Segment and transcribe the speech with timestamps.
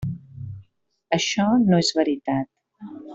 [1.19, 2.51] Això no és veritat.